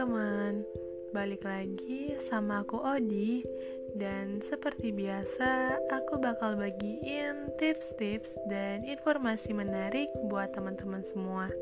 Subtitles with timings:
[0.00, 0.64] teman-teman,
[1.12, 3.44] balik lagi sama aku Odi
[3.92, 11.52] Dan seperti biasa, aku bakal bagiin tips-tips dan informasi menarik buat teman-teman semua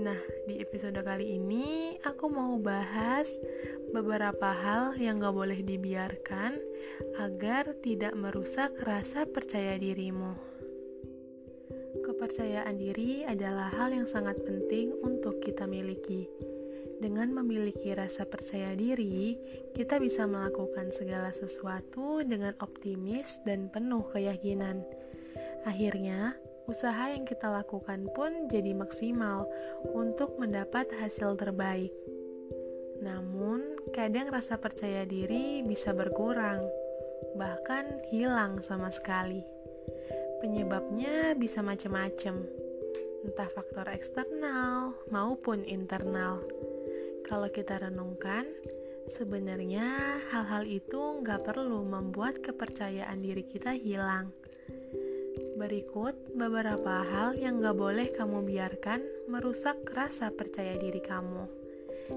[0.00, 0.16] Nah,
[0.48, 3.28] di episode kali ini aku mau bahas
[3.92, 6.56] beberapa hal yang gak boleh dibiarkan
[7.20, 10.32] agar tidak merusak rasa percaya dirimu.
[12.08, 16.53] Kepercayaan diri adalah hal yang sangat penting untuk kita miliki.
[17.04, 19.36] Dengan memiliki rasa percaya diri,
[19.76, 24.80] kita bisa melakukan segala sesuatu dengan optimis dan penuh keyakinan.
[25.68, 26.32] Akhirnya,
[26.64, 29.44] usaha yang kita lakukan pun jadi maksimal
[29.92, 31.92] untuk mendapat hasil terbaik.
[33.04, 36.64] Namun, kadang rasa percaya diri bisa berkurang,
[37.36, 39.44] bahkan hilang sama sekali.
[40.40, 42.48] Penyebabnya bisa macam-macam,
[43.28, 46.40] entah faktor eksternal maupun internal.
[47.24, 48.44] Kalau kita renungkan,
[49.10, 54.32] sebenarnya hal-hal itu nggak perlu membuat kepercayaan diri kita hilang
[55.54, 61.46] Berikut beberapa hal yang gak boleh kamu biarkan merusak rasa percaya diri kamu.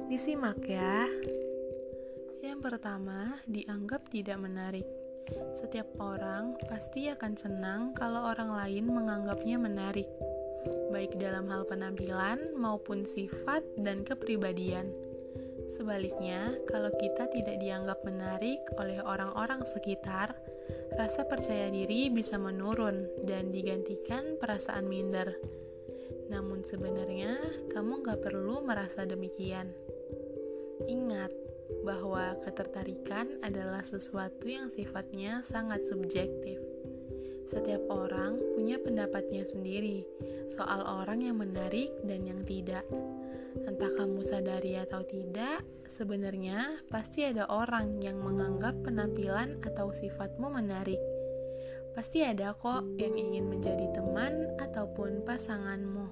[0.09, 1.05] Disimak ya.
[2.41, 4.89] Yang pertama, dianggap tidak menarik.
[5.53, 10.09] Setiap orang pasti akan senang kalau orang lain menganggapnya menarik,
[10.91, 14.91] baik dalam hal penampilan maupun sifat dan kepribadian.
[15.67, 20.31] Sebaliknya, kalau kita tidak dianggap menarik oleh orang-orang sekitar,
[20.95, 25.35] rasa percaya diri bisa menurun dan digantikan perasaan minder.
[26.31, 27.39] Namun sebenarnya,
[27.71, 29.71] kamu gak perlu merasa demikian.
[30.87, 31.31] Ingat
[31.83, 36.59] bahwa ketertarikan adalah sesuatu yang sifatnya sangat subjektif.
[37.47, 40.03] Setiap orang punya pendapatnya sendiri
[40.51, 42.83] soal orang yang menarik dan yang tidak.
[43.65, 50.99] Entah kamu sadari atau tidak, sebenarnya pasti ada orang yang menganggap penampilan atau sifatmu menarik.
[51.97, 56.05] Pasti ada kok yang ingin menjadi teman ataupun pasanganmu.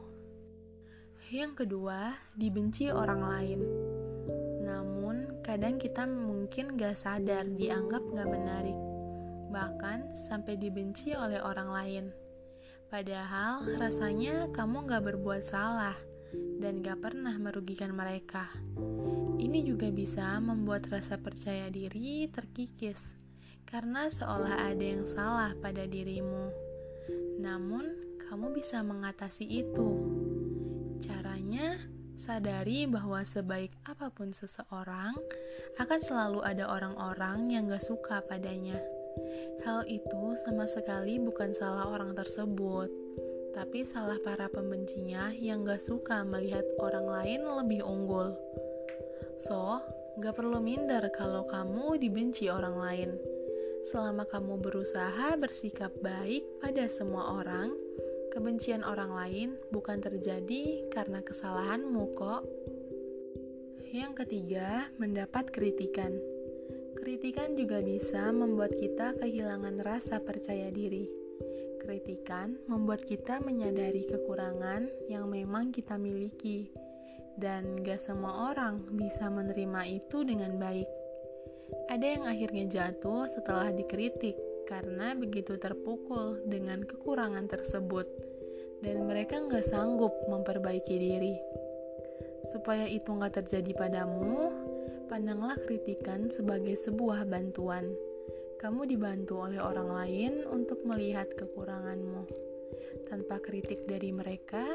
[1.29, 3.59] Yang kedua, dibenci orang lain.
[4.65, 8.77] Namun, kadang kita mungkin gak sadar dianggap gak menarik.
[9.53, 12.24] Bahkan sampai dibenci oleh orang lain.
[12.85, 15.97] Padahal rasanya kamu gak berbuat salah
[16.61, 18.49] dan gak pernah merugikan mereka.
[19.35, 23.01] Ini juga bisa membuat rasa percaya diri terkikis
[23.65, 26.53] karena seolah ada yang salah pada dirimu.
[27.41, 27.83] Namun,
[28.29, 29.89] kamu bisa mengatasi itu.
[31.03, 31.81] Caranya,
[32.15, 35.17] sadari bahwa sebaik apa pun seseorang,
[35.75, 38.79] akan selalu ada orang-orang yang gak suka padanya.
[39.65, 42.89] Hal itu sama sekali bukan salah orang tersebut
[43.55, 48.35] tapi salah para pembencinya yang gak suka melihat orang lain lebih unggul.
[49.39, 49.79] So,
[50.19, 53.09] gak perlu minder kalau kamu dibenci orang lain.
[53.87, 57.71] Selama kamu berusaha bersikap baik pada semua orang,
[58.35, 62.43] kebencian orang lain bukan terjadi karena kesalahanmu kok.
[63.95, 66.11] Yang ketiga, mendapat kritikan.
[66.95, 71.25] Kritikan juga bisa membuat kita kehilangan rasa percaya diri
[71.85, 76.73] kritikan membuat kita menyadari kekurangan yang memang kita miliki,
[77.37, 80.89] dan gak semua orang bisa menerima itu dengan baik.
[81.93, 84.33] Ada yang akhirnya jatuh setelah dikritik
[84.65, 88.09] karena begitu terpukul dengan kekurangan tersebut,
[88.81, 91.37] dan mereka gak sanggup memperbaiki diri.
[92.49, 94.49] Supaya itu gak terjadi padamu,
[95.05, 97.89] pandanglah kritikan sebagai sebuah bantuan
[98.65, 102.25] kamu dibantu oleh orang lain untuk melihat kekuranganmu.
[103.05, 104.65] Tanpa kritik dari mereka,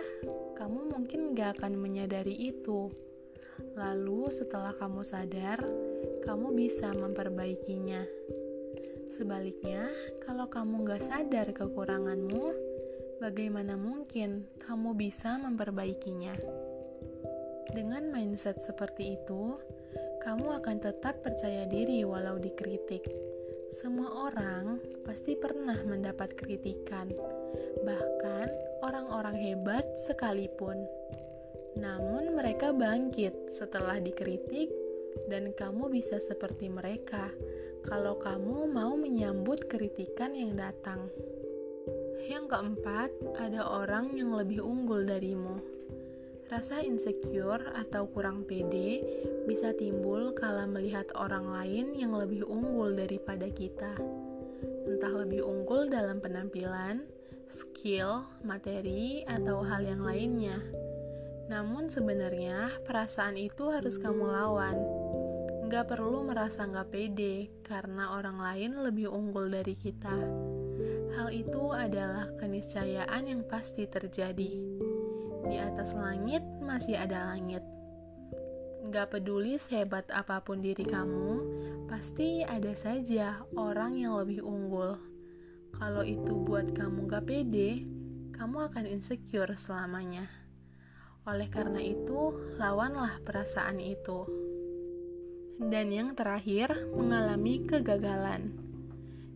[0.54, 2.86] kamu mungkin gak akan menyadari itu.
[3.74, 5.58] Lalu, setelah kamu sadar,
[6.22, 8.06] kamu bisa memperbaikinya.
[9.10, 9.90] Sebaliknya,
[10.22, 12.44] kalau kamu gak sadar kekuranganmu,
[13.18, 16.36] bagaimana mungkin kamu bisa memperbaikinya?
[17.74, 19.58] Dengan mindset seperti itu,
[20.20, 23.08] kamu akan tetap percaya diri walau dikritik
[23.70, 27.06] semua orang pasti pernah mendapat kritikan,
[27.86, 28.50] bahkan
[28.82, 30.84] orang-orang hebat sekalipun.
[31.78, 34.74] Namun, mereka bangkit setelah dikritik,
[35.30, 37.30] dan kamu bisa seperti mereka
[37.86, 41.06] kalau kamu mau menyambut kritikan yang datang.
[42.26, 45.62] Yang keempat, ada orang yang lebih unggul darimu.
[46.50, 49.06] Rasa insecure atau kurang pede
[49.46, 53.94] bisa timbul kala melihat orang lain yang lebih unggul daripada kita.
[54.82, 57.06] Entah lebih unggul dalam penampilan,
[57.46, 60.58] skill, materi, atau hal yang lainnya.
[61.46, 64.74] Namun sebenarnya perasaan itu harus kamu lawan.
[65.70, 70.18] Gak perlu merasa gak pede karena orang lain lebih unggul dari kita.
[71.14, 74.79] Hal itu adalah keniscayaan yang pasti terjadi.
[75.44, 77.64] Di atas langit masih ada langit.
[78.90, 81.44] Gak peduli sehebat apa pun diri kamu,
[81.86, 84.98] pasti ada saja orang yang lebih unggul.
[85.76, 87.84] Kalau itu buat kamu gak pede,
[88.34, 90.26] kamu akan insecure selamanya.
[91.28, 94.24] Oleh karena itu, lawanlah perasaan itu.
[95.60, 98.56] Dan yang terakhir, mengalami kegagalan.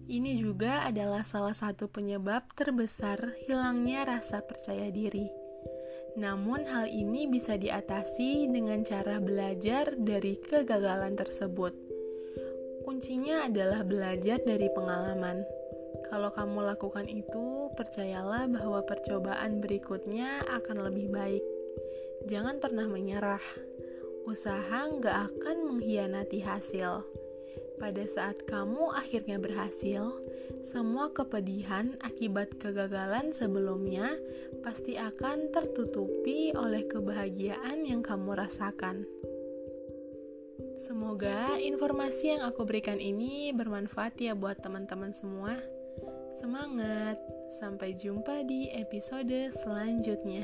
[0.09, 5.44] Ini juga adalah salah satu penyebab terbesar hilangnya rasa percaya diri.
[6.15, 11.75] Namun, hal ini bisa diatasi dengan cara belajar dari kegagalan tersebut.
[12.87, 15.43] Kuncinya adalah belajar dari pengalaman.
[16.07, 21.45] Kalau kamu lakukan itu, percayalah bahwa percobaan berikutnya akan lebih baik.
[22.31, 23.43] Jangan pernah menyerah.
[24.29, 27.03] Usaha nggak akan mengkhianati hasil.
[27.75, 30.15] Pada saat kamu akhirnya berhasil,
[30.63, 34.15] semua kepedihan akibat kegagalan sebelumnya
[34.63, 39.05] pasti akan tertutupi oleh kebahagiaan yang kamu rasakan.
[40.79, 45.57] Semoga informasi yang aku berikan ini bermanfaat ya buat teman-teman semua.
[46.37, 47.17] Semangat!
[47.55, 50.43] Sampai jumpa di episode selanjutnya.